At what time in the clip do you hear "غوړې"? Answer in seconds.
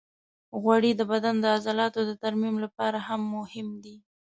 0.61-0.91